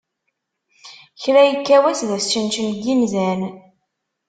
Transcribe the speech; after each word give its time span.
Kra 1.21 1.41
yekka 1.49 1.77
wass 1.83 2.01
d 2.09 2.11
asčenčen, 2.17 2.67
n 2.75 2.79
yinzan. 2.83 3.41